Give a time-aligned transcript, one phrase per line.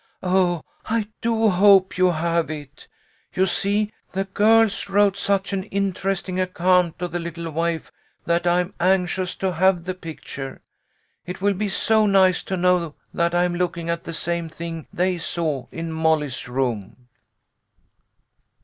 [0.23, 2.87] "Oh, I do hope you have it.
[3.35, 7.91] You see the girls wrote such an interesting account of the little waif
[8.25, 10.63] that I'm anxious to have the picture.
[11.27, 15.19] It will be so nice to know that I'm looking at the same thing they
[15.19, 17.07] saw in Molly's room.